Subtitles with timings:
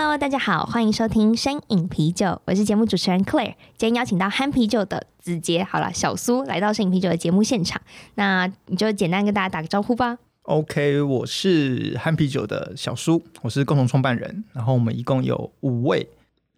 [0.00, 3.54] ！Cheers！Hello，大家好，欢迎收听深饮啤酒，我是节目主持人 Claire。
[3.76, 7.78] 今天邀请到憨啤酒的子杰，好了，小苏来到深饮啤酒的节目现场，
[8.14, 10.16] 那你就简单跟大家打个招呼吧。
[10.44, 16.08] OK，我是憨啤酒的小苏，我是共同创办人，然后我们一共有五位。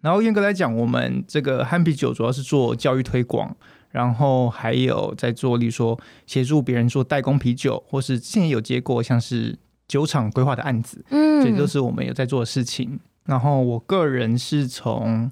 [0.00, 3.56] 然后严格来讲，我们这个憨啤酒主要是做教育推广，
[3.90, 13.00] 然后还有在做，例如说协助别人做代工啤酒，或是之前有接过像是酒厂规划的案子，嗯，这都是我们有在做的事情。
[13.24, 15.30] 然后我个人是从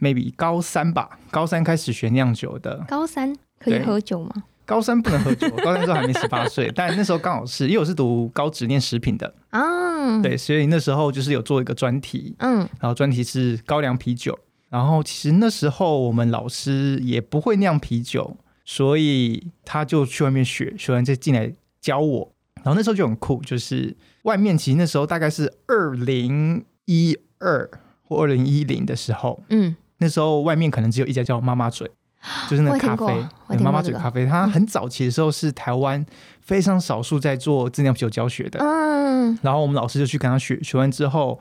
[0.00, 2.84] maybe 高三吧，高三开始学酿酒的。
[2.88, 4.44] 高三可以喝酒吗？
[4.64, 6.70] 高三不能喝酒， 高三时候还没十八岁。
[6.74, 14.38] 但那时候刚好是，因为我是读高职念食品的啊，对，所以那时候就是有做一个专题，嗯，然后专题是高粱啤酒。
[14.68, 22.32] 然后其实那时候我们老师也不会酿啤酒，所以他就去外面学，学完再进来教我。
[22.62, 26.64] 然后那时候就很酷，就是外面其实那时候大概是二零。
[26.90, 27.70] 一二
[28.02, 31.88] 或二零一零的时候，嗯，那时候外面可能只有一家叫妈妈嘴，
[32.50, 33.14] 就是那咖啡，
[33.60, 34.26] 妈妈嘴咖啡。
[34.26, 36.04] 它很早期的时候是台湾
[36.40, 41.38] 非常少数在做自酿啤酒教学的，嗯，然后我们老师就去跟他学，学完之后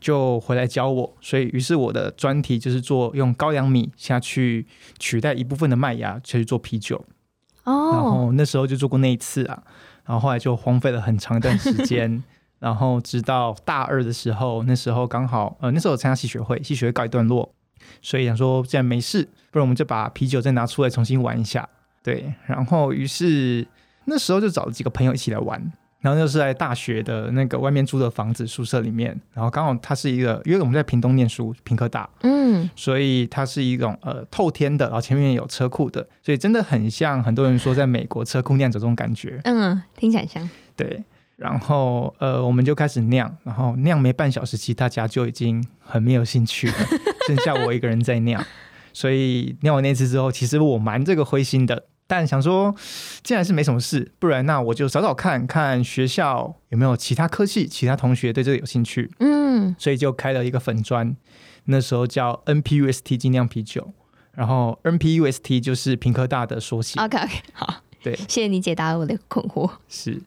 [0.00, 4.66] 就回来教我，所以于是我的专题就是做用高粱米下去
[4.98, 7.02] 取代一部分的麦芽去做啤酒，
[7.64, 9.62] 哦，然后那时候就做过那一次啊，
[10.04, 12.22] 然后后来就荒废了很长一段时间。
[12.60, 17.52] 然后直到大二的时候，那时候刚好呃，那时候我参加系学会，系学会告一段落，
[18.02, 21.68] 所以想说既然没事，不然我们就把啤酒再拿出来重新玩一下。
[22.02, 23.66] 对，然后于是
[24.04, 25.60] 那时候就找了几个朋友一起来玩，
[26.00, 39.40] 然后就是在大学的那个外面租的房子宿舍里面，然后刚好它是一个，因为我们在屏东念书，屏科大，嗯，所以它是一种呃透天的，然后前面有车库的，所以真的很像很多人说在美国车库酿酒这种感觉。
[39.44, 40.48] 嗯，听起来像。
[40.76, 41.02] 对。
[41.40, 46.74] 然后，呃，我们就开始酿，然后酿没半小时，其实大家就已经很没有兴趣了，
[47.26, 48.44] 剩下我一个人在酿。
[48.92, 52.74] 所以酿完那次之后，其实我蛮这个灰心的，但想说，
[53.22, 59.10] 既然是没什么事，不然那我就找找看看学校有没有其他科系、其他同学对这个有兴趣。
[59.20, 61.16] 嗯，所以就开了一个粉砖，
[61.64, 63.94] 那时候叫 NPUST 精酿啤酒，
[64.32, 67.00] 然后 NPUST 就是屏科大的缩写。
[67.00, 69.70] OK OK，好，对，谢谢你解答了我的困惑。
[69.88, 70.20] 是。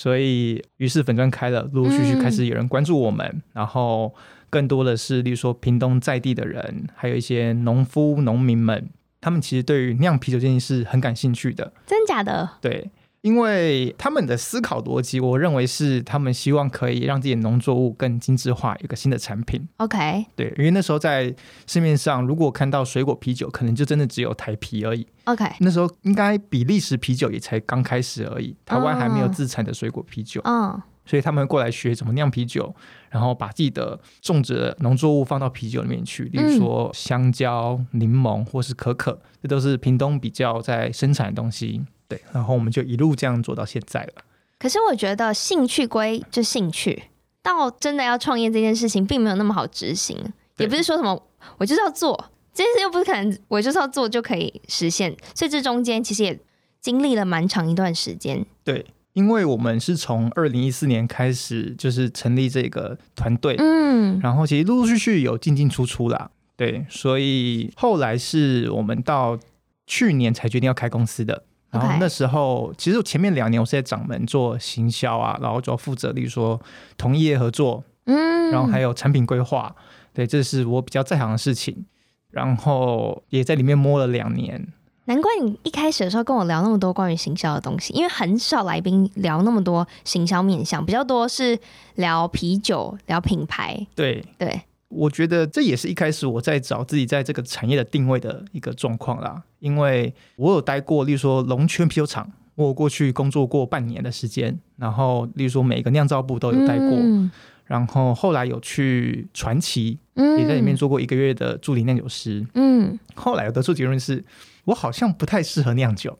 [0.00, 4.14] 所以，于是粉砖开了，陆陆续续开始有人关注我们，嗯、然后
[4.48, 11.72] 更多的是，例如说屏东在地的人，还有一些农夫、农民们，他们其实对于酿啤酒这件事很感兴趣的。
[11.84, 12.48] 真假的？
[12.60, 12.88] 对。
[13.22, 19.68] 因为他们的思考逻辑，我认为是他们希望可以让自己的农作物更精致化，有个新的产品。
[19.78, 21.34] OK，对，因为那时候在
[21.66, 25.06] 市面上，如果看到水果啤酒，可能就真的只有台啤而已。
[25.24, 30.40] OK，那时候应该比利时啤酒也才刚开始而已，台湾还没有自产的水果啤酒。
[30.44, 30.80] 嗯，oh.
[31.04, 32.72] 所以他们会过来学怎么酿啤酒，
[33.10, 41.82] 然后把自己的种植的农作物放到啤酒里面去，例如说香蕉、柠檬或是可可，这都是屏东比较在生产的东西。
[42.08, 44.24] 对，然后我们就一路这样做到现在了。
[44.58, 47.04] 可是我觉得兴趣归就兴趣，
[47.42, 50.16] 到真的要创业这件事情，并没有那么好执行。
[50.56, 51.22] 也不是说什么
[51.58, 55.16] 我就是要做这件事，又不是可能我就是要做就可以实现。
[55.34, 56.40] 所以这中间其实也
[56.80, 58.44] 经历了蛮长一段时间。
[58.64, 66.30] 对，因为我们是从二零一四年开始就是成立这个团队，嗯，然后其实陆陆续续有进进出出啦。
[66.56, 69.38] 对，所以后来是我们到
[69.86, 71.44] 去年才决定要开公司的。
[71.70, 76.60] 然后那时候，其实前面两年我是在掌门做行销啊，然后主要负责，例如说
[76.96, 79.74] 同业合作，嗯，然后还有产品规划，
[80.12, 81.84] 对，这是我比较在行的事情。
[82.30, 84.68] 然后也在里面摸了两年。
[85.06, 91.58] 难怪你一开始的时候跟我聊那么多关于行销的东西，因为很少来宾聊那么多行销面向，比较多是
[91.94, 93.86] 聊啤酒、聊品牌。
[93.94, 94.60] 对对。
[94.90, 107.30] 对我觉得这也是一开始我在找自己在这个产业的定位的一个状况啦，因为我有待过，例如说龙泉啤酒厂，我有过去工作过半年的时间，然后例如说每个酿造部都有待过，嗯、
[107.66, 114.24] 然后后来有去传奇，也在里面做过一个月的助理酿酒师，嗯，后来我得出结论是，
[114.64, 116.18] 我好像不太适合酿酒。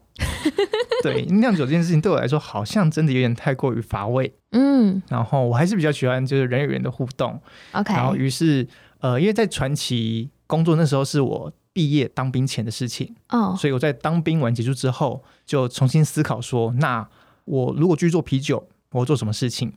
[1.02, 4.34] 对，酿酒这件事情对我来说好像真的有点太过于乏味。
[4.52, 7.40] 嗯，然后我还是比较喜欢就是人与人的互动。
[7.72, 8.66] OK，然后于是
[9.00, 17.06] 呃，因为在传奇工作那时候是我毕业当兵前的事情哦，所以我在当兵完结束之后就重新思考说，那
[17.44, 19.72] 我如果继续做啤酒，我做什么事情？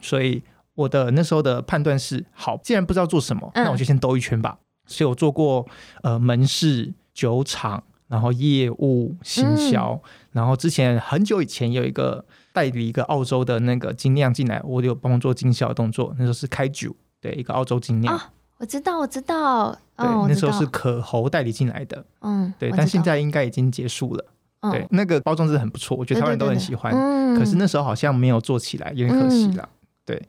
[0.00, 0.42] 所以
[0.74, 4.58] 我的那时候的判断是，好，既然不知道做什么，那我就先兜一圈吧。
[4.58, 5.66] 嗯、所以我做过
[6.02, 16.14] 呃门市、酒厂，然后业务、行销，嗯、然后之前很久以前有一个代理一个澳洲的那个精酿进来，我有帮忙做经销的动作。
[16.18, 18.16] 那时候是开酒，对，一个澳洲精酿。
[18.16, 18.20] 哦，
[18.58, 19.72] 我知道，我知道。
[19.96, 22.04] 对，哦、那时候是可猴代理进来的。
[22.20, 24.24] 嗯，对，但现在应该已经结束了。
[24.70, 26.92] 对，那个包装真的很不错，我觉得台湾人都很喜欢。
[26.92, 29.68] 对对对对，可是那时候好像没有做起来，有点可惜了。
[30.04, 30.22] 嗯、对，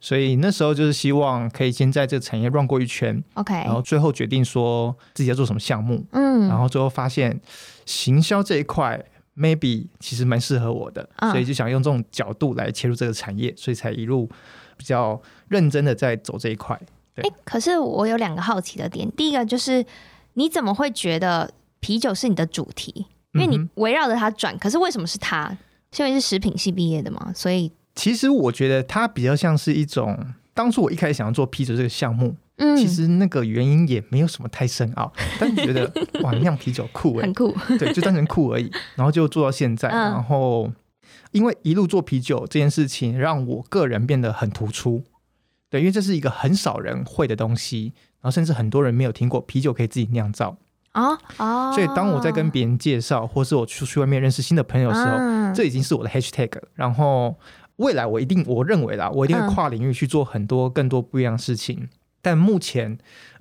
[0.00, 6.04] 所以那时候就是希望可以先在这个产业绕过一圈，OK，然后最后决定说自己要做什么项目。
[6.12, 7.40] 嗯，然后最后发现
[7.86, 9.02] 行销这一块
[9.36, 14.28] maybe 其实蛮适合我的，嗯、所以就想用这种角度来切入这个产业，所以才一路
[14.76, 16.80] 比较认真的在走这一块。
[17.14, 19.84] 对，欸、可是我有两个好奇的点，第一个就是
[20.34, 21.50] 你怎么会觉得
[21.80, 23.06] 啤酒是你的主题？
[23.32, 25.56] 因为你围绕着它转，可是为什么是它？
[25.90, 27.32] 是因为是食品系毕业的嘛？
[27.34, 30.18] 所以其实我觉得它比较像是一种，
[30.52, 35.90] 当初我一开始想要做啤酒这个项目，嗯，其实那个原因也没有什么太深奥， 但是觉得
[36.22, 38.70] 哇，酿啤酒酷哎， 很酷， 对，就单纯酷而已。
[38.96, 40.70] 然后就做到现在，嗯、然后
[41.32, 45.04] 因为一路做啤酒这件事情，让我个人变得很突出，
[45.70, 50.56] 对，因为这是一个很少人会的东西，然后甚至很多人没有听过啤酒可以自己酿造。
[50.94, 56.50] 哦哦，所以当我在跟别人介绍，或是我出去外面认识新的朋友的时候，嗯、这已经是我的 hashtag。
[56.74, 57.36] 然后
[57.76, 61.78] 未来我一定，我认为啦，我一定会跨领域去做很多更多不一样的事情。
[61.80, 61.88] 嗯、
[62.22, 62.98] 但目前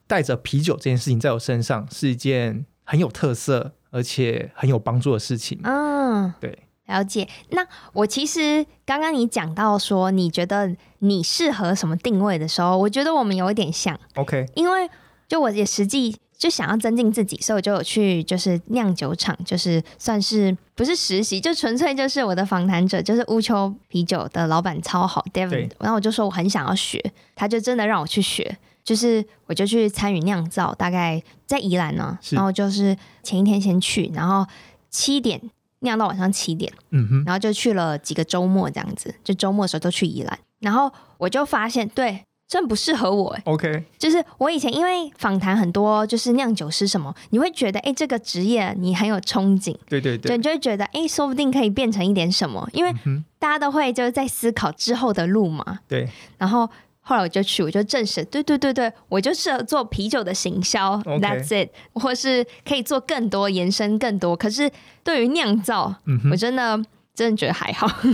[0.07, 5.59] 带着啤酒这件事情在我身上是一件很有特色而且很有帮助的事情。
[5.63, 6.57] 嗯，对，
[6.87, 7.27] 了解。
[7.49, 13.99] 那我其实刚刚你讲到说，你觉得你适合什么定位的时候，我觉得我们有一点像。
[14.15, 14.89] OK，因为
[15.27, 16.15] 就我也实际。
[16.43, 25.71] 就想要增进自己，所以我就有去就是酿酒厂，就是算是不是实习，就纯粹就是我的访谈者，就是乌丘啤酒的老板超好，David。
[25.79, 27.01] 然后我就说我很想要学，
[27.33, 32.93] 他就真的让我去学，就是我就去参与酿造，大概在宜兰呢，是然后就是
[33.23, 34.45] 前一天先去，然后
[34.89, 35.39] 七点
[35.79, 42.25] 酿到晚上七点，嗯哼，然后就去了几个周末这样子，就周末的时候都去宜兰，然后我就发现对。
[42.47, 52.93] 真不适合我哎，OK，就是我以前因为访谈很多，就是酿酒师什么，你会觉得哎，这个职业你很有憧憬，对对对，就你就会觉得哎，说不定可以变成一点什么，因为
[53.39, 56.07] 大家都会就是在思考之后的路嘛，对。
[56.37, 56.69] 然后
[57.01, 64.35] 后来我就去，我就证实，对对对对，我就适合做啤酒的行销，That's it，或是可以做更多延伸更多。
[64.35, 64.69] 可是
[65.03, 65.95] 对于酿造，
[66.29, 66.79] 我真的。
[67.13, 68.13] 真的觉得还好，嗯、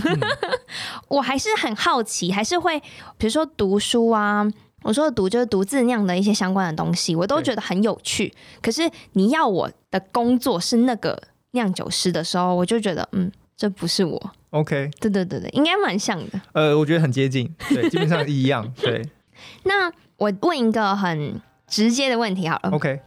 [1.08, 2.78] 我还是很好奇，还是会
[3.16, 4.46] 比如说读书啊，
[4.82, 8.32] 我说的读就是读自酿的一些相关的东西，我都觉得很有趣。
[8.60, 11.20] 可是你要我的工作是那个
[11.52, 14.30] 酿酒师的时候，我就觉得嗯，这不是我。
[14.50, 16.40] OK，对对对对，应该蛮像的。
[16.52, 18.70] 呃，我觉得很接近，对，基本上一样。
[18.76, 19.00] 对，
[19.64, 22.70] 那我问一个很直接的问题好了。
[22.72, 23.00] OK，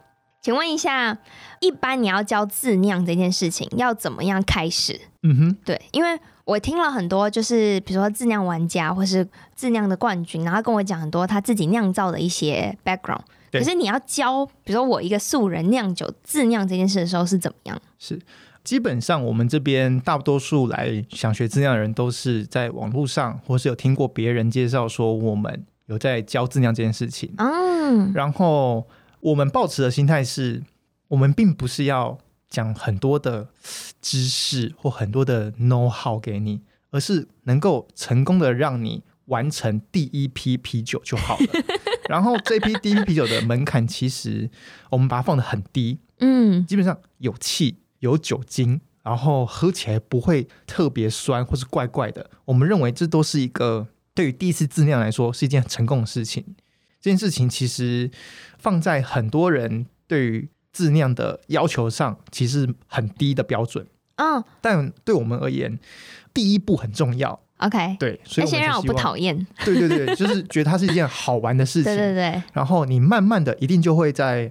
[0.44, 1.18] 请问一下，
[1.62, 5.00] 一般你要教自酿这件事情，要怎么样开始？
[5.22, 9.25] 嗯哼，对，因为我听了很多，就是比如说自酿玩家或是
[9.56, 13.22] 自酿的冠军，然后跟我讲很多他自己酿造的一些 background。
[13.53, 17.82] 可是你要教，比如说我一个素人酿酒自酿这件事的时候是怎么样？
[17.98, 18.20] 是
[18.65, 27.34] 基本上我们这边大多数来想学自酿的人都是在网络上，或是有听过别人介绍说我们有在教自酿这件事情。
[27.38, 28.86] 嗯，然后
[29.24, 30.63] 我们抱持的心态是，
[31.10, 32.20] 我们并不是要。
[32.50, 33.50] 讲很多的
[34.00, 36.62] 知识或很多的 know how 给你，
[36.92, 41.46] 而是能够成功的让你完成第一批啤酒就好了。
[42.08, 44.51] 然后这批第一批啤酒的门槛其实
[44.92, 52.30] 我们把它放的很低，嗯，基本上有气有酒精，然后喝起来不会特别酸或是怪怪的。
[52.46, 56.56] 我们认为这都是一个对于第一次自酿来说是一件很成功的事情。
[57.03, 58.10] 这件事情其实
[58.57, 65.77] 放在很多人对于自酿的要求上其实很低的标准，嗯，但对我们而言，
[66.33, 67.41] 第一步很重要。
[67.57, 69.45] OK，对，所以先让我不讨厌。
[69.65, 71.91] 对对对，就是觉得它是一件好玩的事情。
[71.93, 72.41] 对对对。
[72.53, 74.50] 然后你慢慢的一定就会在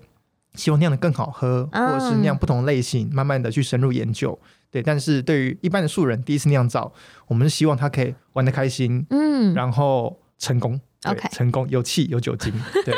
[0.54, 4.38] 希望酿的更好喝，嗯、或者是酿不同类型，慢慢的去深入研究。
[4.70, 6.92] 对，但是对于一般的素人第一次酿造，
[7.28, 10.78] 我们是希望他可以玩的开心，嗯，然后成功。
[11.04, 12.52] OK，成功有气有酒精。
[12.84, 12.94] 对，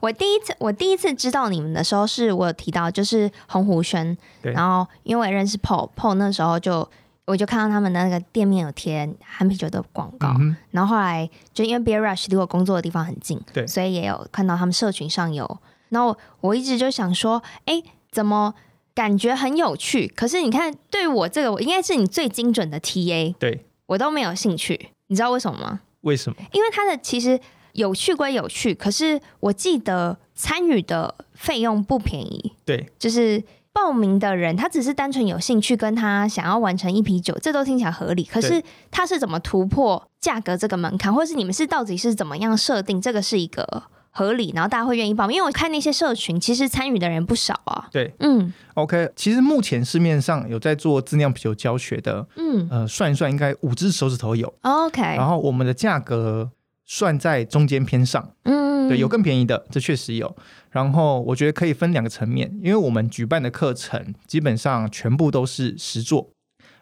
[0.00, 6.88] 我第一次我第一次知道你们的时候，是我有提到就是洪湖轩，然后因为我也认识 Paul，Paul 那时候就
[7.24, 15.58] 我就看到他们的那个店面有贴韩啤酒的广告，嗯、然后后来就因为 Beer Rush 离我工作的地方很近，对，所以也有看到他们社群上有。
[15.90, 18.54] 然后我一直就想说，哎，怎么
[18.94, 20.06] 感觉很有趣？
[20.06, 24.90] 可是你看，对我这个，我应该是你最精准的 TA，对我都没有兴趣。
[25.08, 25.80] 你知道为什么吗？
[26.02, 26.36] 为什么？
[26.52, 27.38] 因为它的其实
[27.72, 32.52] 有趣归有趣，可是我记得参与的费用不便宜。
[32.64, 33.42] 对，就是。
[33.72, 38.24] 报名的人，他只是单纯有兴趣，跟他想要完成一啤酒，这都听起来合理。
[38.24, 45.36] 可是他是怎么突破价格这个门槛，或是你们是到底是怎么样设定这个是一个合理，然后大家会愿意报名？
[45.36, 47.88] 因为我看那些社群，其实参与的人不少啊。
[47.92, 54.52] 对，嗯，OK，其实目前市面上有在做自酿啤酒教学的，嗯，呃，算一算应该五只手指头有。
[54.62, 56.50] OK，然后我们的价格
[56.84, 60.36] 算在中间偏上，嗯，对，有更便宜的，这确实有。
[60.70, 66.30] 然后我觉得可以分两个层面，因为我们举办的课程基本上全部都是实作，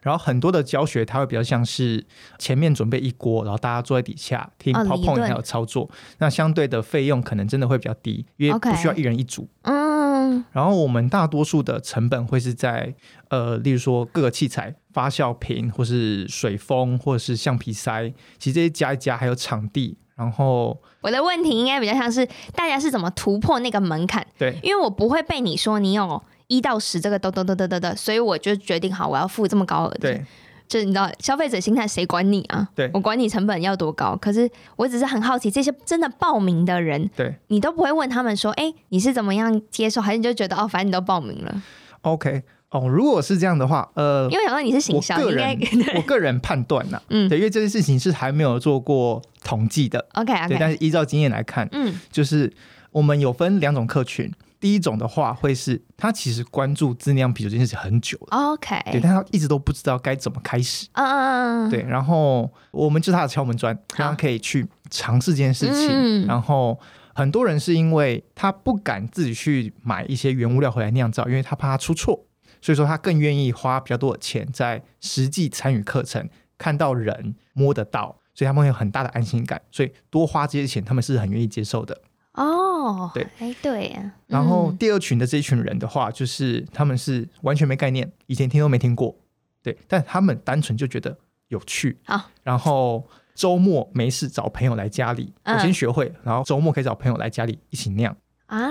[0.08, 2.02] 然后很多的教学它会比较像是
[2.38, 9.46] 前面准备一锅，然后大家坐在底下听 PowerPoint 还有操作，哦、那相对的费用可能真的会比较低，因为不需要一人一组。
[9.64, 12.94] 嗯，然后我们大多数的成本会是在
[13.28, 19.98] 呃，例如说各个器材、发酵瓶或是水封或者是橡皮塞，其实这些加一加还有场地。
[20.16, 24.26] 然后我的问题应该比较像是大家是怎么突破那个门槛？
[24.36, 29.98] 对，因为我不会被你说你有一到十这个都都都都都都，所以我就决定好我要付这么高额的。
[30.00, 30.24] 对，
[30.66, 32.68] 就是你知道消费者心态谁管你啊？
[32.74, 41.62] 对，我管你成本要多高，可是我只是很好奇这些真的报名的人，对，你都不会问他们说，哎，你是怎么样接受，还是你就觉得哦，反正你都报名了
[42.02, 42.42] ，OK。
[42.70, 45.58] 哦，如果是这样的话，呃，因为想到你是行销，我个人
[45.96, 50.48] 我个人判断呐、啊，嗯，对，因为这件事情是还没有做过统计的，OK，, okay.
[50.48, 52.52] 对，但是依照经验来看，嗯，就是
[52.92, 66.78] 我们有分两种客群，第一种的话会是他其实关注自酿啤酒这件事情很久了，OK，对，但他一直都不知道该怎么开始，嗯嗯嗯，对，然后我们就是他的敲门砖，让他可以去尝试这件事情，嗯、然后
[67.14, 72.24] 很多人是因为他不敢自己去买一些原物料回来酿造，因为他怕他出错。
[72.60, 79.62] 所以说，他更愿意花比较多的钱在实际参与课程，看到人摸得到，所以他们会有很大的安心感。
[79.70, 81.96] 所以多花这些钱，他们是很愿意接受的。
[82.38, 84.12] 哦，对，哎，对呀。
[84.26, 89.14] 然后第二群的这一群人的话，就是他们是完全没概念，以前听都没听过，
[89.62, 91.18] 对，但他们单纯就觉得
[91.48, 91.98] 有趣。
[92.04, 98.16] 好，然后周末没事找朋友来家里，我先学会，然后周末可以找朋友来家里一起酿，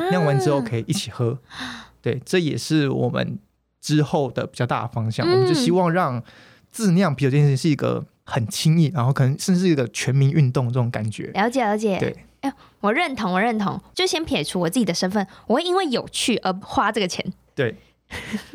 [0.10, 1.38] 酿完之后可以一起喝。
[2.02, 3.40] 对，这也是我们。
[3.80, 6.22] 之后的比较大的方向，嗯、我们就希望让
[6.70, 11.28] 自酿啤酒这件事情是一个很轻易，然后可能甚至是一个全民运动这种感觉。
[11.28, 11.98] 了解，了解。
[11.98, 12.26] 对，哎，
[12.80, 13.80] 我认同，我认同。
[13.94, 17.26] 就先撇除我自己的身份，我会因为有趣而花这个钱。
[17.56, 17.76] 对，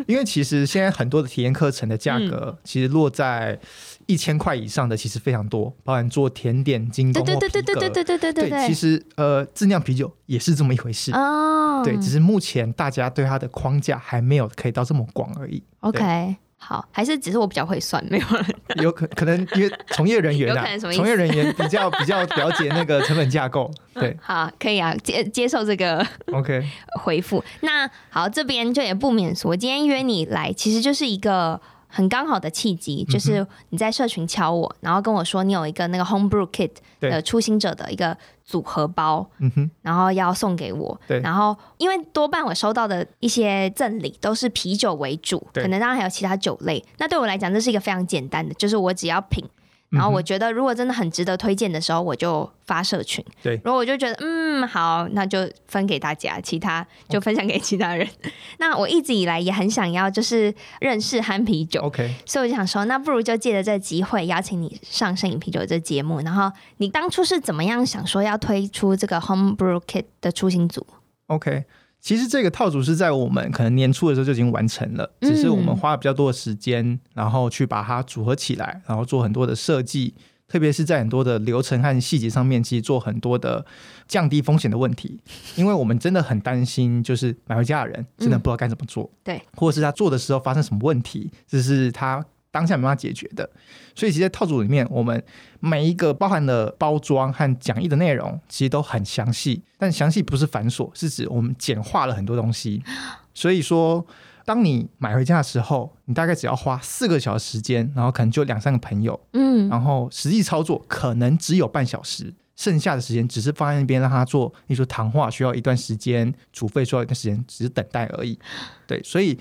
[0.06, 3.58] 因为其实现在很多的体验课程的价格，其实落在
[4.06, 7.40] 一千块以上的其实非常多，包含做甜点、精工或皮革。
[7.40, 8.66] 对对对对对对对对对。
[8.66, 11.82] 其实呃，自酿啤酒也是这么一回事哦。
[11.84, 15.62] 对，只是目前大家对它的框架还没有可以到这么广而已。
[15.80, 18.46] OK，好，还是只是我比较会算，没有人
[18.80, 23.68] 有可可能因为从业人员啊， 从业人员比较比较了解那个成本架构。
[23.94, 26.64] 对，好，可以啊，接接受这个 OK
[27.02, 27.42] 回复。
[27.62, 31.60] 那好，这边就也不免说，今天约你来，其实就是一个。
[31.94, 36.70] 很刚好的契机，就是你在社群敲我，嗯、然后跟我说你有一个那个 Homebrew Kit
[37.00, 40.98] 的初心者的一个组合包，对然后要送给我。
[41.06, 46.82] 对然后因为多半我收到的一些赠礼都是啤酒为主，可能当然还有其他酒类。
[46.96, 49.44] 那对我来讲，这是一个非常简单的，就是我只要品。
[49.92, 53.24] 然后我觉得，如果真的很值得推荐的时候，我就发社群。
[53.42, 58.08] 对，然后我就觉得，嗯，好，那就分给大家，其他就 分享给其他人。
[58.58, 61.82] 那我一直以来也很想要，就是认识憨啤酒。
[61.82, 66.20] OK，所以我就想说，那不如就借着这个机会邀请你上摄影啤酒这节目。
[66.22, 70.86] 然后你当初是怎么样想说要推出这个 Homebrew Kit 的初心组
[71.26, 71.64] ？OK。
[72.02, 80.12] 其实这个套组是在我们可能年初的时候就已经完成了，只是我们花了比较多的时间，然后去把它组合起来，然后做很多的设计，
[80.48, 83.64] 特别是在很多的流程和细节上面，其实做很多的
[84.08, 85.20] 降低风险的问题，
[85.54, 92.26] 因为我们真的很担心，就是买回家的人真的不知道该怎么做，对，或者是他做的时候发生什么问题，这是他。
[92.52, 93.48] 当下没办法解决的，
[93.96, 95.20] 所以其实在套组里面，我们
[95.58, 99.62] 每一个包含的包装和讲义的内容，其实都很详细。
[99.78, 102.82] 但详细不是繁琐，是指我们简化了很多东西。
[103.32, 104.06] 所以说，
[104.44, 114.52] 当你买回家的时候，你大概只要花四个小时时间，然后可能就两三个朋友，嗯，然后实际操作可能只有半小时，剩下的时间只是放在那边让他做。
[114.66, 118.38] 你说谈话需要一段时间，煮沸需要一段时间，只是等待而已。
[118.86, 119.38] 对，所以。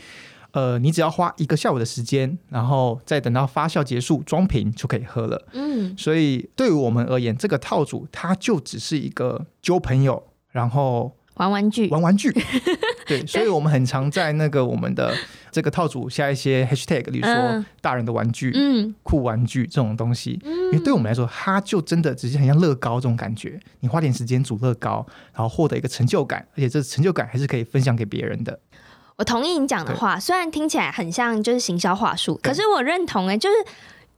[0.52, 5.48] 呃，你只要花一个下午的时间，然后再等到发酵结束装瓶就可以喝了。
[5.54, 12.32] 嗯，所以对于我们而言，这个套组它就只是一个交朋友，然后玩玩具，玩玩具。
[13.08, 15.14] 对，所以我们很常在那个我们的
[15.52, 20.40] 这个套组下一些 hashtag，比如说大人的玩具、嗯，酷玩具这种东西。
[20.44, 23.60] 嗯，因为对我们来说，它就真的只是很像乐高这种感觉。
[23.80, 28.58] 你花点时间组乐高，然后获得一个成就感，而且这成就感还是可以分享给别人的。
[29.18, 33.56] 我同意你讲的话，虽然听起来很像就是行销话术，可是我认同哎、欸，就是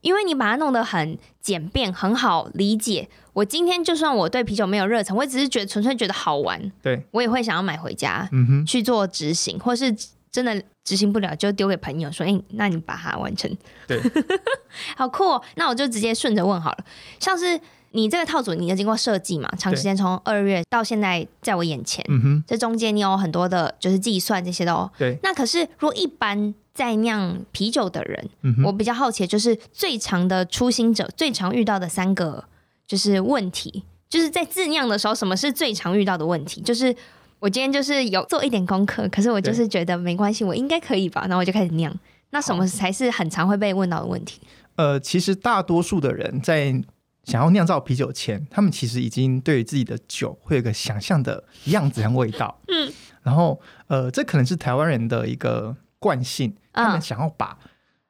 [0.01, 3.09] 因为你把它弄得很简便，很好理解。
[3.33, 9.93] 我今天就算我对啤酒没有热忱，我只是觉得纯粹觉得好玩，对我也会想要买回家，嗯哼，去做执行，或是
[10.31, 13.49] 真的执行不了就丢给朋友说，哎、欸，那你把它完成，
[13.87, 13.99] 对，
[14.95, 15.41] 好酷哦。
[15.55, 16.85] 那我就直接顺着问好了，
[17.19, 17.59] 像是。
[17.95, 19.47] 你这个套组，你有经过设计嘛？
[19.57, 22.03] 长时间从二月到现在，在我眼前，
[22.47, 24.89] 这中间你有很多的，就是计算这些的哦。
[24.97, 25.15] 对。
[25.21, 28.29] 那可是，如果一般在酿啤酒的人，
[28.65, 32.43] 我比较好奇，就是最常的初心者最常遇到的三个
[32.87, 36.61] 就是问题，就是在自酿的时候，什么是最常遇到的问题？
[36.61, 36.95] 就是
[37.37, 41.21] 我今天就是有做一点功课，可是我就是觉得没关系，我应该可以吧？
[41.21, 41.95] 然后我就开始酿。
[42.31, 44.41] 那什么才是很常会被问到的问题？
[44.77, 46.83] 呃，其实大多数的人在。
[47.23, 52.59] 想要酿造啤酒前，他们其实已经对于自己的酒会有个想象的样子和味道。
[52.67, 57.57] 嗯，然后呃，这可能是台湾人的一个惯性，他们想要把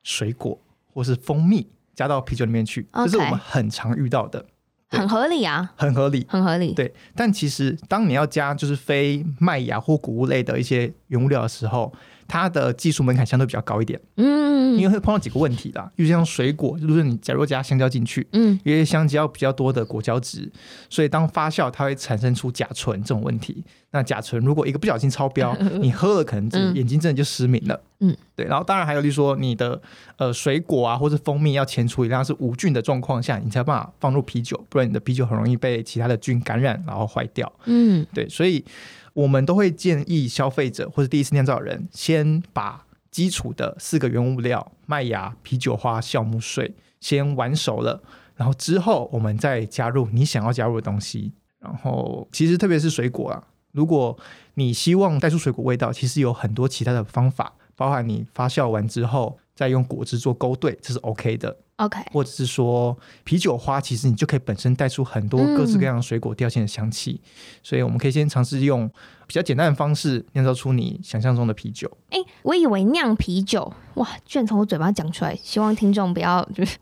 [0.02, 0.60] 水果
[0.92, 4.46] 或是蜂蜜加到啤酒里面去，这是我们很常遇到的，
[4.90, 6.74] 很合理啊，很合理，很合理。
[6.74, 11.94] 对，但其实当你要加就是非麦芽或谷物类的一些原物料的时候，
[12.28, 20.52] 它的技术门槛相对比较高一点，嗯，因为会碰到几个问题啦，就像水果，就是你假如加香蕉进去，嗯，因为香蕉比较多的果胶质，
[20.90, 23.64] 所以当发酵它会产生出甲醇这种问题。
[23.92, 28.44] 那甲醇如果一个不小心超标， 你喝了可能眼睛真的就失明了，嗯，对。
[28.48, 29.80] 然后当然还有例如说你的
[30.18, 38.66] 呃水果啊，或是蜂蜜要前处理，让它是无菌的状况下，你才有办法放入啤酒，不然你的啤酒很容易被其他的菌感染，然后坏掉，嗯，对，所以。
[39.14, 48.02] 我们都会建议消费者或者第一次酿造人，先把基础的四个原物料麦芽、啤酒花、酵母水先玩熟了，
[48.36, 51.32] 然后之后我们再加入你想要加入的东西。
[51.60, 54.18] 然后其实特别是水果啊，如果
[54.56, 61.56] 你希望带出水果味道，其实有很多其他的方法，包含你发酵完之后再用果汁做勾兑，这是 OK 的。
[61.78, 67.30] OK，或者是说啤酒花，其实你就可以本身带出很多各式各样的水果调性的香气，嗯，
[67.64, 68.88] 所以我们可以先尝试用
[69.26, 71.90] 比较简单的方式酿造出你想象中的啤酒。
[72.10, 76.78] 哎，我以为酿啤酒哇，居然从我嘴巴讲出来，希望听众不要就是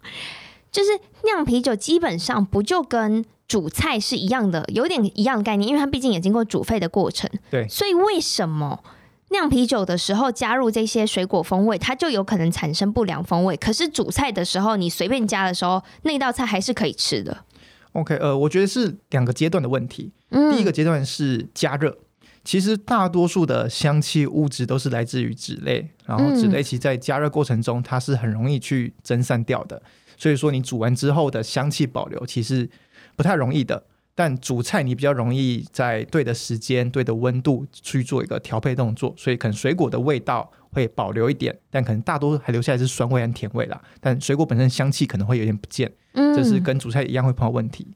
[0.70, 0.90] 就是
[1.24, 7.30] 酿啤酒，基本上不就跟煮菜是一样的，有点一样的概念，因为它毕竟也经过煮沸的过程。
[7.50, 8.84] 对，所以为什么？
[9.32, 13.58] 酿啤酒的时候加入这些水果风味，它就有可能产生不良风味。
[13.58, 17.46] 可是煮菜的时候，你随便加的时候，那道菜还是可以吃的。
[17.94, 20.12] OK，呃，我觉得是两个阶段的问题。
[20.30, 21.98] 嗯，第一个阶段是加热，
[22.44, 29.82] 其实大多数的香气物质都是来自于脂类，然后脂类其实在加热过程中它是很容易去蒸散掉的，
[30.17, 32.70] 所以说你煮完之后的香气保留其实
[33.15, 33.84] 不太容易的。
[34.13, 43.82] 但主菜你比较容易在对的时间、对的温度去做一个调配动作，所以可能水果的味道会保留一点，但可能大多还留下来是酸味和甜味啦。
[44.00, 47.88] 但水果本身香气可能会有点不见，这是跟主菜一样会碰到问题。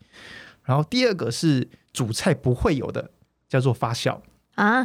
[0.63, 3.11] 然后第二个是主菜不会有的，
[3.47, 4.19] 叫做发酵
[4.55, 4.83] 啊。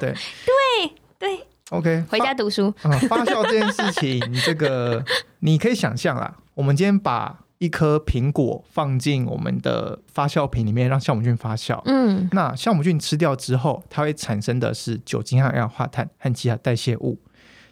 [0.00, 0.12] 对
[0.46, 2.72] 对对，OK，回家读书。
[2.84, 5.04] 嗯，发酵这件事情，这个
[5.40, 6.36] 你可以想象啦。
[6.54, 11.80] 我们今天把一颗苹果放进我们的发酵瓶里面，让酵母菌发酵。
[11.84, 17.20] 嗯，那酵母菌吃掉之后，它会产生的是酒精和二氧化碳和其他代谢物。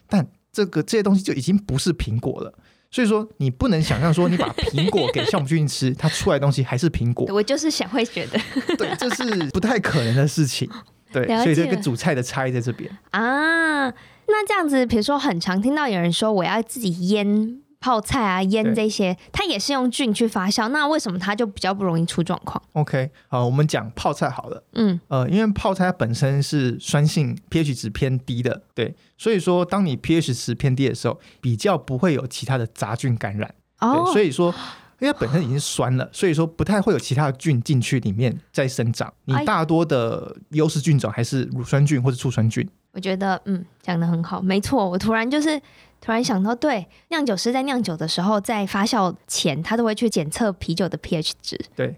[0.09, 2.55] 但这个这些东西就已经不是苹果了。
[2.92, 7.26] 所以说，你不能想象说你把苹果给酵母菌吃，它出来的东西还是苹果。
[7.35, 8.38] 我就是想会觉得，
[8.76, 10.70] 对，这是不太可能的事情。
[11.11, 13.88] 对，所以这个主菜的差异在这边啊。
[13.88, 17.61] 那这样子，比如说，很常听到有人说，我要自己腌。
[17.80, 24.62] 泡菜啊、腌这些，它也是用菌去发酵，那为什么它就比较不容易出状况？OK，好，我们讲泡菜好了。
[24.74, 33.54] 嗯，呃，因为泡菜它本身是酸性，pH 值偏低的，对，所以说当你 pH 值偏低的时候，比较不会有其他的杂菌感染。
[33.78, 34.54] 哦，所以说，
[34.98, 39.10] 因为它本身已经酸了，所以说不太会有其他的菌进去里面再生长。
[39.24, 42.68] 你大多的优势菌种还是乳酸菌或者醋酸菌。
[42.92, 44.86] 我觉得，嗯，讲的很好，没错。
[44.86, 45.58] 我突然就是。
[46.00, 51.60] 突然想到，对，酿酒师在酿酒的时候，在发酵前，他都会去检测啤酒的 pH 值。
[51.76, 51.94] 对，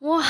[0.00, 0.24] 哇，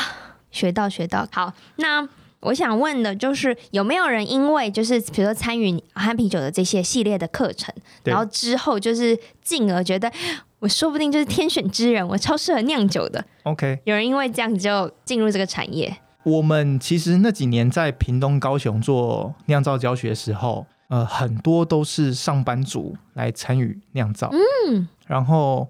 [0.51, 1.27] 学到学到。
[1.31, 2.09] 好，那
[2.41, 7.73] 我想问的就是，有没有人因为就是比如说参与憨啤酒的这些系列的课程，
[8.03, 10.11] 然后之后就是进而觉得
[10.59, 13.25] 我说不定就是天选之人，我超适合酿酒的。
[13.45, 15.97] OK，有人因为这样子就进入这个产业。
[16.23, 24.29] 我们其实那几年在屏东、高雄做酿造教学的时候，呃，很多都是上班族来参与酿造。
[24.69, 25.69] 嗯，然后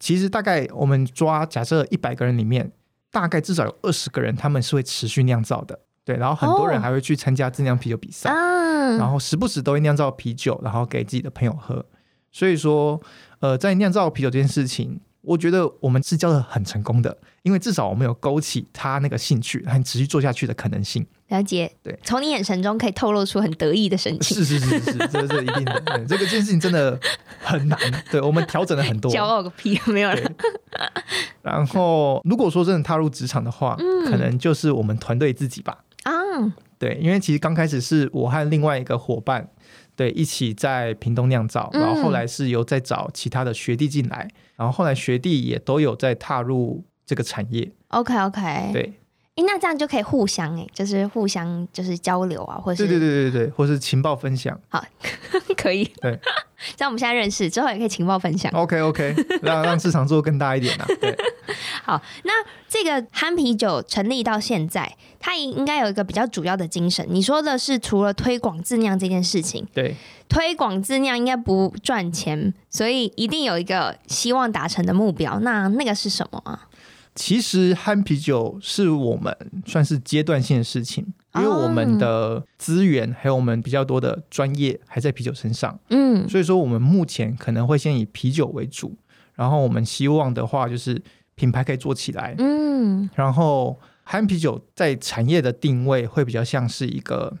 [0.00, 2.72] 其实大概我们抓假设一百个人里面，
[3.10, 5.78] 大概至少有二十个人他们是会持续酿造的。
[6.02, 11.84] 对，然后很多人还会去参加自酿啤酒比赛，哦、然后时不时都会酿造啤酒，然后给自己的朋友喝。
[12.32, 13.00] 所以说，
[13.40, 21.06] 呃，在酿造啤酒这件事情，我觉得我们是教的很成功的，因为至少我们有勾起他那个兴趣，很持续做下去的可能性。
[21.28, 24.36] 了解，对，从你眼神中可以透露出很得意的神情。
[24.36, 25.80] 是是是是，这是一定的。
[25.80, 26.98] 对，这个件事情真的
[27.40, 27.78] 很难，
[28.10, 29.10] 对，我们调整了很多。
[29.10, 30.34] 骄傲个屁，没有人。
[31.42, 35.84] 然后，如果说真的踏入职场的话，嗯、可能就是我们团队自己吧。
[36.04, 36.50] 啊，oh.
[36.78, 39.48] 对，因为其实刚开始是我和另外一个伙伴，
[39.96, 47.70] 对，一起在屏东酿造，然后后来是有在找其他的学弟进来，然后后来学弟也都有在踏入这个产业。
[47.88, 48.92] OK OK，对。
[49.36, 54.56] 哎，那这样就可以互相哎，就是互相就是交流啊，或是对对对对对，或是情报分享。
[54.68, 54.84] 好，
[55.56, 55.84] 可以。
[56.00, 56.16] 对，
[56.76, 58.52] 像我们现在认识之后，也可以情报分享。
[58.52, 60.86] OK OK，让让市场做更大一点啊。
[61.00, 61.16] 对。
[61.84, 62.32] 好，那
[62.66, 67.06] 这个憨啤酒成立到现在，它应该有一个比较主要的精神。
[67.10, 69.94] 你说的是除了推广自酿这件事情，对，
[70.26, 75.38] 推广自酿应该不赚钱，所以一定有一个希望达成的目标。
[75.40, 76.68] 那那个是什么啊？
[77.14, 88.96] 其实憨啤酒是我们算是阶段性的事情，因为我们的资源还有我们比较多的专业还在啤酒身上，嗯，所以说我们目前可能会先以啤酒为主，
[89.34, 91.00] 然后我们希望的话就是
[91.34, 97.36] 品牌可以做起来，嗯，然后憨啤酒在产业的定位会比较像是一个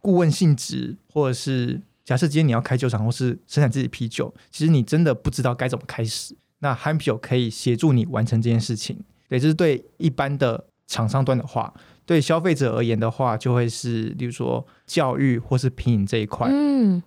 [0.00, 6.36] 顾问性质，或者是假设今天你要开酒厂或是生产自己啤酒，其实你真的不知道该怎么开始。
[6.60, 8.98] 那憨啤酒可以协助你完成这件事情，
[9.28, 11.72] 对，这是对一般的厂商端的话，
[12.04, 16.48] 对消费者而言的话，就会是，比如说教育或是品饮这一块。
[16.50, 17.00] 嗯，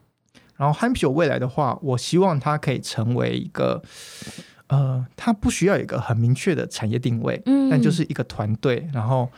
[0.55, 3.81] 然后憨啤酒未来的话，我希望它可以成为一个，
[4.71, 9.29] 呃，它不需要一个很明确的产业定位，嗯，但就是一个团队，然后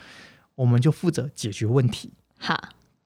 [0.54, 2.12] 我们就负责解决问题。
[2.38, 2.56] 好，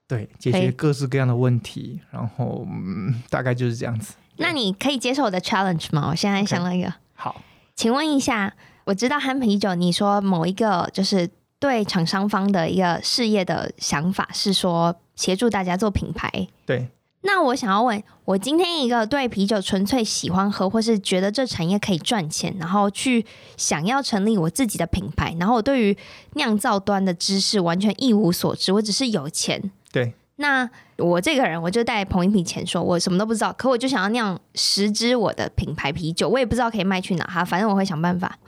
[0.07, 4.13] 对，解决各式各样的问题，然后嗯，大概就是这样子。
[4.37, 6.09] 那你可以接受我的 challenge 吗？
[6.11, 6.93] 我现在想了一个。
[7.15, 7.41] 好，
[7.75, 16.47] 请问一下，我知道憨啤酒，你说某一个就是对厂商方的一个事业的想法是说协助大家做品牌。
[16.67, 16.89] 对。
[17.21, 23.25] 那我想要问，我今天一个对啤酒纯粹喜欢喝，或是觉得这产业可以赚钱，然后去
[23.57, 25.97] 想要成立我自己的品牌，然后我对于
[26.35, 29.71] 酿造端的知识完全一无所知，我只是有钱。
[29.91, 30.13] 对。
[30.41, 38.39] 那我这个人，我就带捧一瓶钱，说我什么都不知道，可我就想要酿十支我的品牌啤酒，我也不知道可以卖去哪哈，反正我会想办法。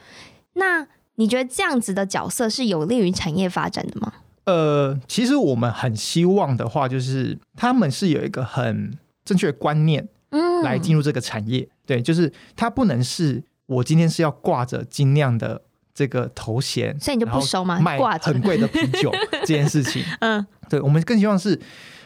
[0.53, 4.13] 那你觉得这样子的角色是有利于产业发展的吗？
[4.45, 11.61] 呃，其实我们很希望的话，就是他们是有一个很正确的观念，嗯，来进入这个产业。
[11.61, 15.61] 嗯、对，就是他不能是我今天是要挂着精酿的
[15.93, 17.79] 这个头衔，所以你就不收吗？
[17.79, 20.45] 卖很贵的啤酒这件事情，嗯。
[20.69, 21.59] 对，我们更希望是，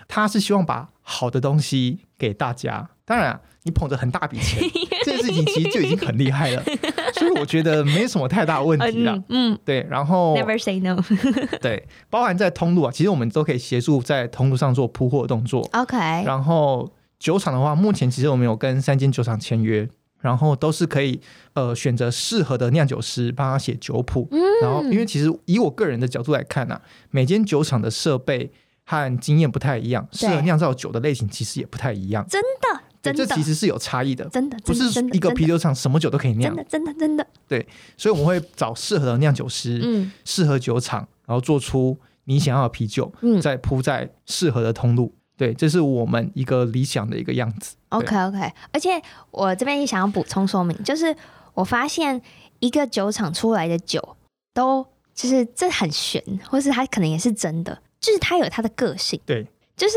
[0.08, 2.90] 他是希望把好的东西给大家。
[3.06, 4.60] 当然，你捧着很大笔钱，
[5.06, 6.64] 这件事情其实就已经很厉害了。
[7.14, 9.16] 所以我觉得没什么太大问题了。
[9.30, 9.86] 嗯，嗯对。
[9.90, 10.98] 然后，Never say no。
[11.62, 15.68] 对，包含在通路啊，其实我们都可以协助在通路上做铺货的动作。
[15.74, 15.98] OK。
[16.26, 19.88] 然后酒厂的话，目前其实我们有跟三间酒厂签约，
[20.22, 21.22] 然后都是可以
[21.54, 24.28] 呃选择适合的酿酒师帮他写酒谱。
[24.32, 24.42] 嗯。
[24.62, 28.52] 然后，因为其实以我个人的角度来看呢、啊，每间酒厂的设备。
[28.88, 32.24] 和经验不太一样，适合酿造酒的类型其实也不太一样。
[32.30, 32.80] 真的，
[33.14, 34.28] 真的，这其实是有差异的。
[34.30, 36.56] 真的，不是一个啤酒厂什么酒都可以酿。
[36.56, 37.28] 真的，真的，真的。
[37.48, 45.14] 对，所以我们会找适合的酿酒师，嗯，适合酒厂，然后做出你想要的啤酒，嗯，再铺在适合的通路。
[45.38, 47.76] 对，这是我们一个理想的一个样子。
[47.90, 48.52] OK，OK。
[48.72, 48.90] 而且
[49.32, 51.16] 我这边也想要补充说明，就是
[51.54, 52.22] 我发现
[52.60, 54.16] 一个酒厂出来的酒，
[54.54, 57.82] 都就是这很悬，或是它可能也是真的。
[58.00, 59.96] 就是它有它的个性，对，就是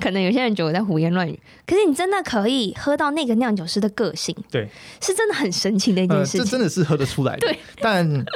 [0.00, 4.68] 可能有些人觉得我在胡言乱语，可是你真的可以喝到那个酿酒师的个性，对，
[5.00, 7.46] 是真的很神奇的一件事情，呃、这真的是喝得出来的。
[7.46, 8.26] 对，但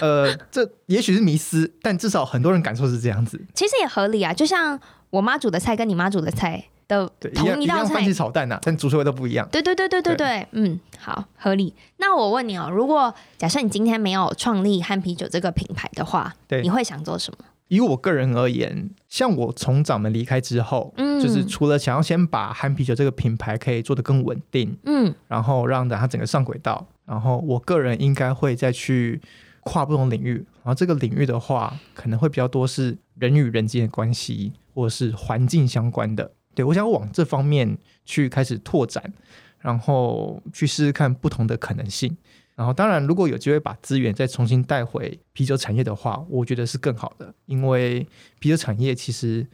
[0.00, 3.40] 呃，这也许是迷思，但至少很多人感受是这样子。
[3.54, 4.78] 其实也合理啊，就像
[5.10, 9.48] 我妈煮的菜跟你妈煮的菜的同一道菜，番茄炒蛋呐、啊，但煮出来都不一样。
[9.50, 11.74] 对对对对对对，对嗯，好，合理。
[11.96, 17.44] 那我问你哦，如果假设你今天没有创立汉啤酒这个品牌的话，对，你会想做什么？
[17.72, 29.18] 以我个人而言，像我从掌门离开之后，嗯，就是除了想要先把憨啤酒这个品牌可以做得更稳定，嗯，然后让它整个上轨道，然后我个人应该会再去
[29.62, 36.30] 跨不同领域，然后这个领域的话，可能会比较多是人与人之间的关系，或者是环境相关的。
[36.54, 39.02] 对，我想往这方面去开始拓展，
[39.60, 42.14] 然后去试试看不同的可能性。
[42.54, 47.34] 然后，当然，如果有机会把资源再重新带回啤酒产业的话，我觉得是更好的。
[47.46, 48.06] 因为
[48.38, 49.46] 啤酒产业其实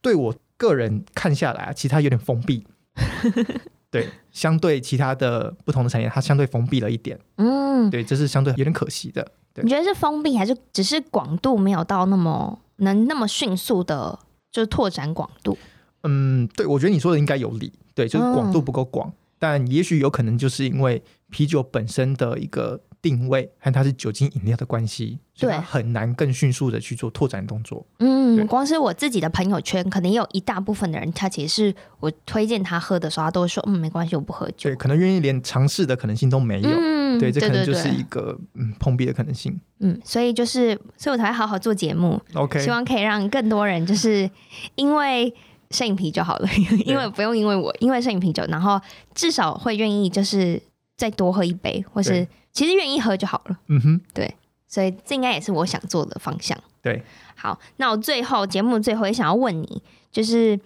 [0.00, 2.64] 对我个人看下来，其实它有点封闭。
[3.90, 7.18] 对，相对其他的不同的产业，它相对封闭了一点。
[7.36, 9.32] 嗯，对，这是相对有点可惜的。
[9.52, 14.18] 对，你觉得是封闭，还是只是广度没有到那么能那么迅速的，
[14.52, 15.58] 就是拓展广度？
[16.04, 17.72] 嗯，对，我觉得你说的应该有理。
[17.92, 19.08] 对，就是广度不够广。
[19.08, 21.02] 嗯但也许有可能就是因为
[21.34, 27.84] 啤酒本身的一个定位和它是酒精饮料的关系，所以它很难更迅速的去做拓展动作。
[27.98, 36.70] 嗯，光是我自己的朋友圈，可能也有一大部分的人，他其实是我推荐他喝的时候，他都会说：“嗯，没关系，我不喝酒。”对，可能愿意连尝试的可能性都没有。
[36.70, 39.60] 嗯，对，这可能就是一个嗯碰壁的可能性。
[39.80, 42.20] 嗯，所以就是，所以我才会好好做节目。
[42.34, 44.30] OK，希望可以让更多人就是
[44.76, 45.34] 因为。
[45.70, 46.48] 摄影啤酒好了，
[46.84, 48.80] 因为不用因为我，因为摄影啤酒，然后
[49.12, 50.60] 至少会愿意就是
[51.04, 53.58] 再多喝一杯，或是其实愿意喝就好了。
[53.68, 54.34] 嗯哼，对，
[54.66, 56.56] 所以这应该也是我想做的方向。
[56.80, 57.02] 对，
[57.36, 60.58] 好，那我最后节目最后也想要问你，就是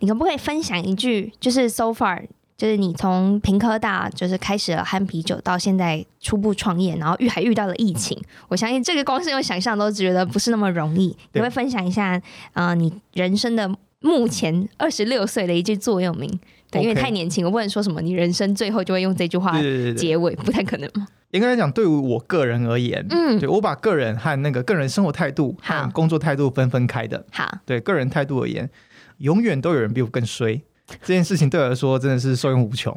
[0.00, 2.26] 你可不可以分享一句，就是 so far，
[2.56, 11.16] 就是你从平科大就是开始了憨啤酒到现在初步创业，然后遇还遇到了疫情，我相信这个光是用想象都觉得不是那么容易。
[11.34, 12.20] 你会分享一下
[12.52, 13.72] 啊、呃，你人生的。
[14.00, 16.28] 目前二十六岁的一句座右铭，
[16.74, 19.60] 对，因为太年轻，我不能说什么你人生最后就会用这句话
[19.96, 21.06] 结尾，不太可能嘛。
[21.30, 27.24] 应该来讲，对于我个人而言，嗯，对我把个人和那个个人生活态度和工作态度分分开的。
[27.32, 28.70] 好，对个人态度而言，
[29.18, 30.62] 永远都有人比我更衰。
[31.02, 32.96] 这件事情对我来说真的是受用无穷。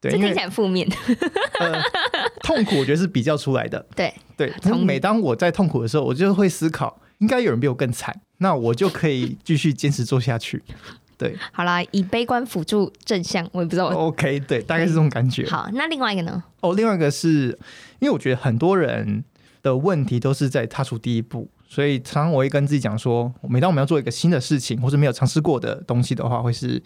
[0.00, 0.86] 对，听起来负面。
[1.60, 1.80] 呃，
[2.42, 3.86] 痛苦我觉得是比较出来的。
[3.96, 4.52] 对对，
[4.84, 8.20] 每当我在痛苦的时候，我就会思考，应该有人比我更惨。
[8.38, 10.62] 那我就可以继续坚持做下去，
[11.20, 11.36] 对。
[11.52, 13.88] 好啦，以悲观辅助正向，我也不知道。
[13.88, 15.46] OK，对，大概是这种感觉。
[15.48, 16.42] 好，那另外一个呢？
[16.60, 17.58] 哦，另外一个是
[17.98, 19.22] 因为我觉得很多人
[19.62, 26.82] 的问题都是在踏出第一步，所以常常我会跟自己讲说，每当我们要做一个新的事情，或者没有尝试过的东西的话，会是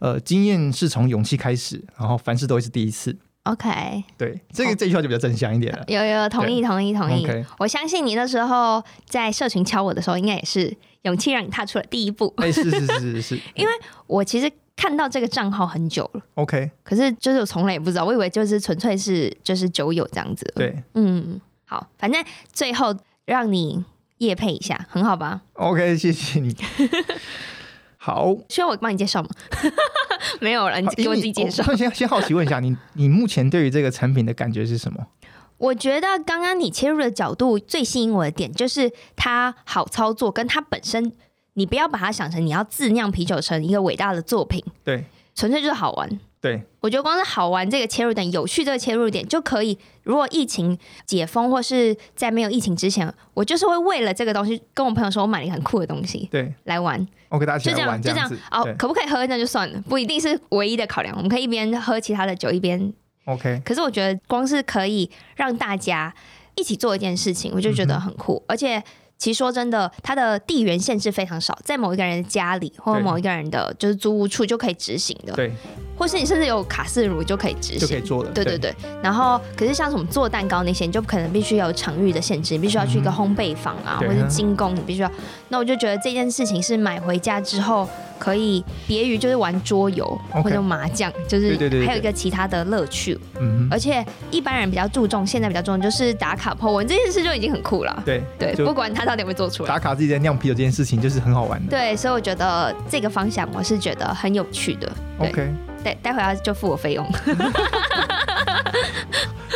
[0.00, 3.16] 呃，经验是从勇气开始，然后凡事都会是第一次。
[3.44, 5.82] OK，对，这个这句话就比较正向一点了。
[5.88, 7.26] 有有，同意同意同意。
[7.58, 12.32] 我相信你那时候在社群敲我的时候，应该也是勇气让你踏出了第一步。
[12.38, 13.40] 哎，是是是是是。
[13.54, 13.72] 因为
[14.06, 16.22] 我其实看到这个账号很久了。
[16.34, 20.44] OK，可是就是我从来也不知道，我以为就是纯粹是就是酒友这样子。
[20.54, 23.84] 对，嗯，好，反正最后让你
[24.18, 26.56] 夜配一下，很好吧？OK，谢谢你。
[28.00, 29.28] 好，需要我帮你介绍吗？
[30.40, 31.62] 没有了，你给我自己介绍。
[31.74, 35.06] 先先好奇问一下，你你目前对于这个产品的感觉是什么？
[35.58, 41.12] 我觉得刚刚你切入的角度最吸引我的点，就是它好操作，跟它本身，
[41.54, 46.20] 你不要把它想成你要自酿啤酒成一个伟大的作品，对，纯粹就是好玩。
[46.40, 49.76] 对，我觉得光是好玩这个切入点，有趣这个切入点就可以。
[50.04, 57.04] 如果疫情解封或是在没有疫情之前，我就是会为了这个东西跟我朋友说，我买了一个很酷的东西，对，来玩。
[57.28, 58.30] 我给大家就这样，就这样。
[58.52, 61.12] 哦，可不可以喝那就算了，不一定是唯一的考量。
[61.16, 62.92] 我们可以一边喝其他的酒，一边
[63.28, 63.62] OK。
[63.64, 66.12] 可是我觉得光是可以让大家
[66.56, 68.82] 一起做一件事情，我就觉得很酷，而且。
[69.20, 75.32] 其实说真的，它的地缘限制非常少，在某一个人的家里或者某一个人的就是租屋处就可以执行的。
[75.32, 75.52] 对，
[75.96, 78.30] 或是你甚至有卡式炉就可以执行，就可以做了。
[78.30, 78.70] 对对对。
[78.80, 85.10] 对然后，可是像什么做蛋糕那些，你就可能必须要有场域的限制，你必须要去一个烘焙坊啊，嗯、或者精工，你必须要。
[85.48, 87.88] 那我就觉得这件事情是买回家之后。
[88.18, 93.18] 可以别于就是玩桌游或者麻将，就是还有一个其他的乐趣。
[93.40, 98.02] 嗯，而且一般人比较注重，现在比较注重就是打卡 po 文这件事就已经很酷了。
[98.04, 101.70] 对对，不管他到底有没有做出来，打卡自己在酿啤酒这件事情就是很好玩的。
[101.70, 104.90] 对，所以我觉得这个方向我是觉得很有趣的。
[105.18, 105.48] OK，
[105.84, 107.04] 待，待会儿就付我费用。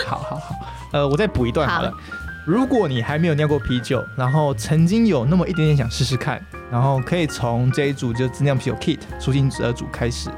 [0.07, 0.55] 好好好，
[0.93, 1.91] 呃，我再补一段好了。
[1.91, 1.97] 好
[2.45, 10.29] 如果你还没有酿过啤酒，然后曾经有那么一点点想试试看，然后可以从这一组就自酿啤酒 kit 初心者组开始。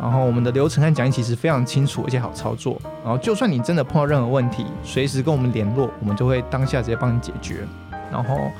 [0.00, 2.80] 然后我们的流程和讲义其实非常清楚而且好操作。
[3.04, 7.66] 然后就算你真的碰到任何问题，随时跟我们联络，我们就会当下直接帮你解决。
[8.10, 8.50] 然后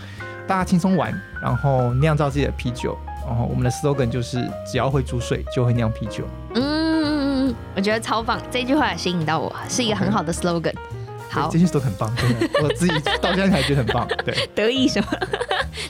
[0.49, 2.99] 大家轻松玩，然后酿造自己的啤酒。
[3.25, 6.25] 然后我们的 slogan 就是只要会煮水就会酿啤酒。
[6.57, 10.73] 嗯，我觉得超棒，这句话也吸引到我，是一个很好的 slogan。
[10.73, 11.02] Okay.
[11.33, 14.07] 好，这些都很棒，真的，我自己到现在还觉得很棒。
[14.25, 15.09] 对， 得意什么？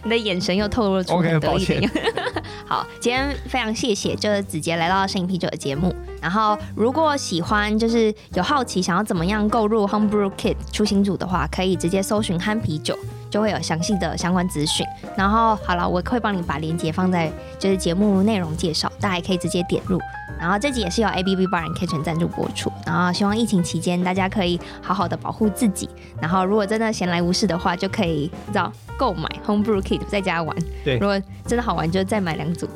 [0.04, 1.74] 你的眼神又透露出很得意的。
[1.74, 1.90] Okay,
[2.66, 5.94] 好，今天非常谢谢，就是子杰来到摄影啤酒的节目。
[6.20, 12.96] 然后，如果喜欢，就是有好奇想要怎么样购入 Homebrew Kit 出行组的话，可以直接搜寻憨啤酒，
[13.32, 14.86] 就会有详细的相关资讯。
[15.16, 19.98] 然后，好了，我会帮你把链接放在就是节目内容介绍，大家也可以直接点入。
[20.38, 22.70] 然后这集也是由 ABV Bar and Kitchen 赞助播出。
[22.84, 25.88] 然后希望疫情期间大家可以好好的保护自己。
[26.20, 30.56] 然后如果真的闲来无事的话，就可以知道购买 Homebrew Kit 在家玩。
[30.84, 32.68] 对，如果真的好玩，就再买两组。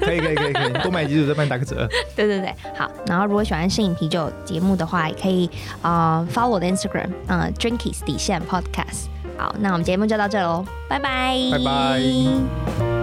[0.00, 1.88] 可以可以可以可以，多买几组再帮你打个折。
[2.16, 2.90] 对对对，好。
[3.06, 5.48] 然后如果喜欢摄影啤酒节目的话，也可以
[5.80, 9.11] 啊、呃、follow 我的 Instagram，嗯、呃、，Drinkies 底线 Podcast。
[9.36, 11.36] 好，那我们节目就到这喽，拜拜。
[11.50, 13.01] 拜拜。